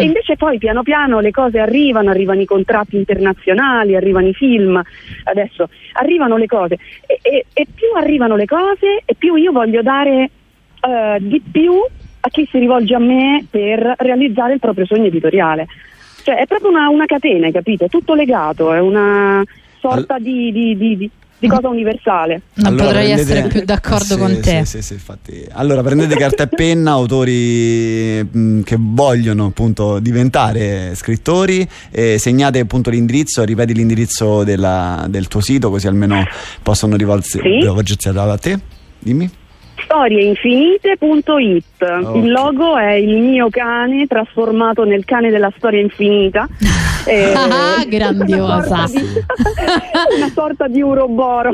e 0.00 0.04
invece 0.04 0.36
poi 0.36 0.58
piano 0.58 0.82
piano 0.82 1.20
le 1.20 1.30
cose 1.30 1.58
arrivano, 1.58 2.10
arrivano 2.10 2.40
i 2.40 2.46
contratti 2.46 2.96
internazionali, 2.96 3.94
arrivano 3.96 4.28
i 4.28 4.34
film, 4.34 4.80
adesso 5.24 5.68
arrivano 5.92 6.36
le 6.36 6.46
cose. 6.46 6.78
E, 7.06 7.18
e- 7.22 7.46
e 7.52 7.66
più 7.74 7.88
arrivano 7.96 8.36
le 8.36 8.46
cose 8.46 9.02
e 9.04 9.14
più 9.16 9.34
io 9.36 9.52
voglio 9.52 9.82
dare 9.82 10.30
eh, 10.80 11.18
di 11.20 11.42
più 11.50 11.72
a 12.22 12.28
chi 12.28 12.46
si 12.50 12.58
rivolge 12.58 12.94
a 12.94 12.98
me 12.98 13.44
per 13.50 13.94
realizzare 13.98 14.54
il 14.54 14.58
proprio 14.60 14.84
sogno 14.86 15.06
editoriale. 15.06 15.66
Cioè 16.22 16.36
è 16.36 16.46
proprio 16.46 16.70
una, 16.70 16.88
una 16.88 17.06
catena, 17.06 17.46
hai 17.46 17.52
capito? 17.52 17.84
È 17.84 17.88
tutto 17.88 18.14
legato, 18.14 18.72
è 18.72 18.80
una 18.80 19.42
sorta 19.80 20.18
di, 20.18 20.52
di- 20.52 20.76
di- 20.76 20.96
di- 20.96 21.10
di 21.38 21.48
cosa 21.48 21.68
universale. 21.68 22.42
Non 22.56 22.66
Allora, 22.66 22.84
potrei 22.84 23.04
prendete- 23.06 23.32
essere 23.32 23.48
più 23.48 23.64
d'accordo 23.64 24.04
Sì, 24.04 24.16
con 24.18 24.40
te. 24.42 24.64
Sì, 24.66 24.76
sì, 24.76 24.82
sì, 24.82 24.92
infatti. 24.92 25.46
Allora, 25.52 25.82
prendete 25.82 26.14
carta 26.16 26.42
e 26.42 26.48
penna, 26.48 26.90
autori 26.90 28.22
mh, 28.30 28.60
che 28.60 28.76
vogliono 28.78 29.46
appunto 29.46 30.00
diventare 30.00 30.94
scrittori, 30.94 31.66
e 31.90 32.18
segnate 32.18 32.58
appunto 32.58 32.90
l'indirizzo, 32.90 33.42
ripeti 33.44 33.72
l'indirizzo 33.72 34.44
della- 34.44 35.06
del 35.08 35.28
tuo 35.28 35.40
sito, 35.40 35.70
così 35.70 35.86
almeno 35.86 36.22
possono 36.62 36.94
rivolgersi 36.96 37.38
Sì. 37.42 37.48
rivolgersi 37.60 38.08
a 38.08 38.36
te. 38.36 38.58
Dimmi. 38.98 39.30
Storieinfinite.it 39.84 41.64
Ok. 41.80 42.16
Il 42.16 42.30
logo 42.30 42.76
è 42.76 42.92
il 42.92 43.16
mio 43.18 43.48
cane 43.50 44.06
trasformato 44.06 44.84
nel 44.84 45.04
cane 45.04 45.30
della 45.30 45.52
storia 45.56 45.80
infinita. 45.80 46.48
Eh, 47.06 47.32
Ah, 47.32 47.82
grandiosa. 47.88 48.74
Una 48.74 48.86
sorta 48.86 48.92
di, 48.92 49.08
una 50.16 50.30
sorta 50.34 50.68
di 50.68 50.82
uroboro. 50.82 51.52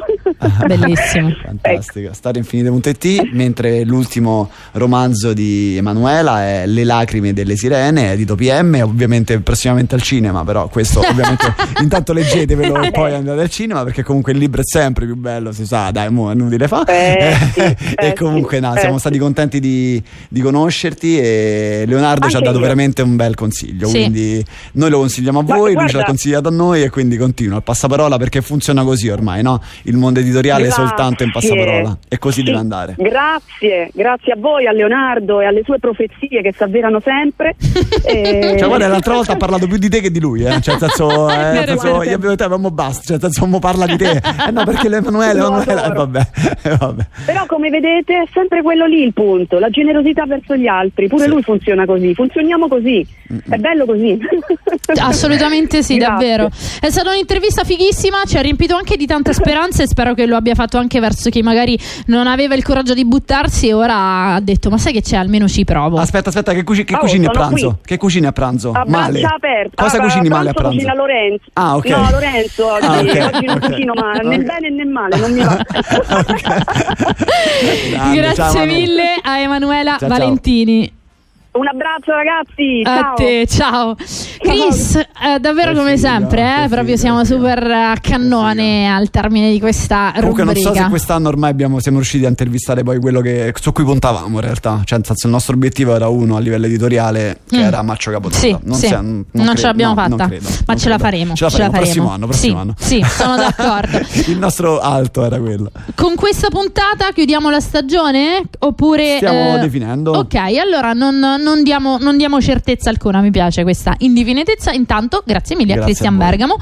Bellissimo. 0.67 1.31
Fantastica. 1.41 2.12
Storinfinite.it, 2.12 3.31
mentre 3.31 3.85
l'ultimo 3.85 4.51
romanzo 4.73 5.33
di 5.33 5.77
Emanuela 5.77 6.43
è 6.43 6.67
Le 6.67 6.83
lacrime 6.83 7.33
delle 7.33 7.55
sirene, 7.55 8.11
edito 8.11 8.35
PM, 8.35 8.81
ovviamente 8.83 9.39
prossimamente 9.39 9.95
al 9.95 10.03
cinema, 10.03 10.43
però 10.45 10.67
questo 10.67 10.99
ovviamente 10.99 11.55
intanto 11.81 12.12
leggetevelo 12.12 12.83
e 12.83 12.91
poi 12.91 13.15
andate 13.15 13.43
al 13.43 13.51
cinema 13.51 13.85
perché 13.85 14.03
comunque 14.03 14.33
il 14.33 14.39
libro 14.39 14.62
è 14.62 14.65
sempre 14.65 15.07
più 15.07 15.15
bello, 15.15 15.53
si 15.53 15.65
sa, 15.65 15.93
dai, 15.93 16.11
mo 16.11 16.29
è 16.29 16.35
inutile 16.35 16.67
fa. 16.67 16.83
Eh, 16.87 17.37
sì, 17.53 17.77
eh, 17.95 18.15
comunque 18.25 18.57
sì, 18.57 18.63
no, 18.63 18.75
siamo 18.77 18.99
stati 18.99 19.19
contenti 19.19 19.61
di, 19.61 20.03
di 20.29 20.41
conoscerti 20.41 21.19
e 21.19 21.85
Leonardo 21.87 22.29
ci 22.29 22.35
ha 22.35 22.39
Anche 22.39 22.49
dato 22.49 22.59
io. 22.59 22.63
veramente 22.63 23.03
un 23.03 23.17
bel 23.17 23.35
consiglio, 23.35 23.87
Sì. 23.89 23.99
quindi 23.99 24.45
noi 24.73 24.91
lo 24.91 24.99
consigliamo 24.99 25.39
a 25.41 25.43
Ma 25.43 25.55
voi, 25.57 25.73
lui 25.73 25.75
ce 25.75 25.79
l'ha 25.79 25.91
guarda- 25.91 26.07
consigliato 26.07 26.49
a 26.49 26.51
noi 26.53 26.83
e 26.83 26.91
quindi 26.91 27.17
continua 27.17 27.57
il 27.57 27.63
passaparola 27.63 28.17
perché 28.19 28.41
funziona 28.43 28.83
così 28.85 29.09
ormai, 29.09 29.43
no? 29.43 29.61
Il 29.83 29.97
mondo 29.97 30.21
editoriale 30.21 30.67
è 30.67 30.71
soltanto 30.71 31.23
in 31.23 31.31
Grazie. 31.31 31.51
passaparola 31.51 31.99
e 32.09 32.19
così 32.19 32.41
Sì, 32.41 32.43
deve 32.45 32.59
andare. 32.59 32.95
Grazie, 32.99 33.91
grazie 33.95 34.33
a 34.33 34.37
voi, 34.39 34.67
a 34.67 34.73
Leonardo 34.73 35.41
e 35.41 35.47
alle 35.47 35.63
sue 35.65 35.79
profezie 35.79 36.43
che 36.43 36.53
si 36.57 36.63
avverano 36.63 37.01
sempre. 37.03 37.55
E- 38.07 38.57
Cioè, 38.59 38.69
guarda, 38.69 38.87
l'altra 38.89 39.15
volta 39.15 39.33
ha 39.33 39.37
parlato 39.37 39.67
più 39.67 39.77
di 39.79 39.89
te 39.89 40.01
che 40.01 40.11
di 40.11 40.21
lui, 40.21 40.45
eh? 40.45 40.61
Cioè, 40.61 40.79
senso, 40.79 41.29
eh, 41.31 41.35
vero, 41.53 41.67
senso, 41.79 41.87
io 42.03 42.15
abbiamo 42.15 42.29
detto, 42.29 42.45
abbiamo 42.45 42.71
basta, 42.71 43.03
cioè, 43.05 43.19
senso, 43.19 43.47
parla 43.59 43.87
di 43.87 43.97
te. 43.97 44.11
Eh 44.47 44.51
no, 44.53 44.65
perché 44.65 44.89
l'Emanuele, 44.89 45.39
Lo 45.41 45.47
Emanuele, 45.49 45.85
eh, 45.85 45.93
vabbè, 45.93 46.27
vabbè. 46.79 47.07
Però 47.25 47.47
come 47.47 47.71
vedete 47.71 48.06
è 48.14 48.25
sempre 48.33 48.62
quello 48.62 48.87
lì 48.87 49.03
il 49.03 49.12
punto, 49.12 49.59
la 49.59 49.69
generosità 49.71 50.25
verso 50.27 50.55
gli 50.57 50.66
altri, 50.66 51.09
pure 51.09 51.25
Sì. 51.25 51.31
lui 51.31 51.42
funziona 51.42 51.85
così, 51.87 52.14
funzioniamo 52.14 52.69
così, 52.69 53.07
è 53.49 53.57
bello 53.57 53.85
così. 53.85 54.19
Assolutamente 55.01 55.83
sì, 55.83 55.97
Grazie. 55.97 56.14
davvero. 56.37 56.49
È 56.81 56.90
stata 56.90 57.11
un'intervista 57.11 57.64
fighissima, 57.64 58.19
ci 58.27 58.37
ha 58.38 58.40
riempito 58.40 58.77
anche 58.77 58.97
di 58.97 59.07
tante 59.07 59.33
speranze 59.33 59.83
e 59.85 59.87
spero 59.88 60.14
che 60.14 60.27
lo 60.27 60.37
abbia 60.37 60.55
fatto 60.55 60.79
anche 60.79 61.01
verso 61.01 61.31
chi 61.31 61.42
magari 61.42 61.79
non 62.07 62.27
aveva 62.27 62.55
il 62.55 62.62
coraggio 62.64 62.95
di 62.95 63.05
buttarsi 63.05 63.69
e 63.69 63.73
ora 63.75 64.35
ha 64.35 64.40
detto 64.40 64.71
ma 64.71 64.79
sai 64.79 64.92
che 64.92 65.03
c'è, 65.03 65.16
almeno 65.16 65.49
ci 65.49 65.64
provo. 65.64 65.99
Aspetta, 65.99 66.29
aspetta, 66.29 66.53
che, 66.53 66.62
cuci- 66.64 66.85
che 66.85 66.95
Oh, 66.95 66.99
cucini 66.99 67.27
a 67.27 67.31
pranzo? 67.31 67.69
qui. 67.69 67.77
Che 67.85 67.97
cucini 67.97 68.27
a 68.27 68.33
pranzo? 68.33 68.71
A 68.73 68.85
Male. 68.87 69.21
aperte. 69.23 69.75
Cosa 69.75 69.97
Ah, 69.99 70.01
cucini 70.03 70.29
male 70.29 70.51
a 70.51 70.53
pranzo 70.53 70.75
cucina 70.77 70.95
Lorenzo. 70.95 71.45
Ah, 71.55 71.77
ok. 71.77 71.88
No, 71.88 72.11
Lorenzo 72.11 72.73
oggi, 72.73 72.87
Ah, 72.87 72.99
ok, 73.01 73.31
oggi 73.35 73.47
non 73.47 73.57
ok. 73.57 73.66
cucino 73.71 73.92
ma 73.95 74.12
né 74.12 74.37
Ok. 74.37 74.42
bene 74.42 74.71
né 74.71 74.85
male, 74.85 75.16
non 75.19 75.33
mi 75.33 75.40
va. 75.42 75.57
Grazie 77.97 78.35
ciao, 78.35 78.65
mille 78.67 79.21
a 79.23 79.41
Emanuela 79.41 79.97
ciao. 79.99 80.09
Valentini. 80.09 80.96
Un 81.57 81.66
abbraccio 81.69 82.12
ragazzi, 82.12 82.83
A 82.85 83.01
ciao. 83.01 83.14
te, 83.14 83.47
ciao. 83.49 83.95
Chris, 84.38 84.95
eh, 84.97 85.38
davvero 85.40 85.73
Che 85.73 85.79
come 85.79 85.97
figa, 85.97 86.09
sempre, 86.11 86.42
eh, 86.64 86.69
proprio 86.69 86.97
figa, 86.97 86.97
siamo 86.99 87.25
figa. 87.25 87.35
super 87.37 87.71
a 87.71 87.95
cannone 88.01 88.92
al 88.92 89.09
termine 89.11 89.51
di 89.51 89.59
questa 89.59 90.12
Comunque 90.16 90.45
non 90.45 90.53
rubrica. 90.55 90.75
so 90.77 90.83
se 90.85 90.88
quest'anno 90.90 91.29
ormai 91.29 91.51
abbiamo, 91.51 91.81
siamo 91.81 91.97
riusciti 91.99 92.25
a 92.27 92.29
intervistare 92.29 92.83
poi 92.83 92.99
quello 93.01 93.21
che, 93.21 93.53
su 93.59 93.73
cui 93.73 93.85
puntavamo 93.85 94.35
in 94.37 94.40
realtà, 94.45 94.83
cioè 94.85 94.99
nel 94.99 95.07
senso 95.07 95.27
il 95.27 95.33
nostro 95.33 95.55
obiettivo 95.55 95.95
era 95.95 96.09
uno 96.09 96.37
a 96.37 96.40
livello 96.40 96.66
editoriale 96.66 97.40
che 97.49 97.57
Mm. 97.57 97.61
era 97.62 97.83
Maccio 97.83 98.11
Capodanno. 98.11 98.40
Sì, 98.42 98.57
non, 98.62 98.77
sì. 98.79 98.87
sia- 98.88 99.01
non 99.01 99.25
credo- 99.33 99.55
ce 99.55 99.66
l'abbiamo 99.66 99.95
no, 99.95 100.01
non 100.09 100.19
fatta, 100.19 100.29
credo, 100.29 100.49
ma 100.49 100.55
non 100.66 100.77
ce 100.79 100.88
la 100.90 100.99
faremo. 100.99 101.35
Ce 101.35 101.45
la 101.45 101.51
faremo, 101.51 101.71
prossimo 101.71 102.11
anno, 102.11 102.27
prossimo 102.27 102.55
sì, 102.55 102.61
anno. 102.61 102.75
Sì, 102.79 103.05
sono 103.09 103.37
d'accordo. 103.40 103.99
Il 104.27 104.38
nostro 104.38 104.81
alto 104.81 105.25
era 105.25 105.38
quello. 105.38 105.71
Con 105.95 106.14
questa 106.16 106.49
puntata 106.49 107.11
chiudiamo 107.12 107.49
la 107.51 107.61
stagione? 107.61 108.42
Oppure. 108.59 109.16
Stiamo 109.16 109.57
eh, 109.57 109.61
definendo. 109.61 110.12
Ok, 110.12 110.35
allora 110.35 110.92
non, 110.92 111.19
non 111.47 111.63
diamo, 111.63 111.99
non 111.99 112.17
diamo 112.17 112.41
certezza 112.41 112.91
alcuna. 112.91 113.21
Mi 113.21 113.31
piace 113.31 113.63
questa 113.63 113.95
indefinitezza. 113.99 114.73
Intanto, 114.73 115.23
grazie 115.25 115.55
mille 115.55 115.75
Grazie 115.75 115.83
a 115.83 115.95
Cristian. 115.95 116.17
Bergamo. 116.17 116.59